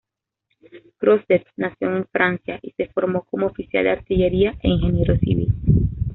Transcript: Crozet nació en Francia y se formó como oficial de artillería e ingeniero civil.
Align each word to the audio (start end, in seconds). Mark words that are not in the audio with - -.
Crozet 0.97 1.45
nació 1.57 1.95
en 1.95 2.07
Francia 2.07 2.57
y 2.63 2.71
se 2.71 2.87
formó 2.87 3.21
como 3.25 3.45
oficial 3.45 3.83
de 3.83 3.91
artillería 3.91 4.57
e 4.63 4.67
ingeniero 4.69 5.15
civil. 5.19 5.53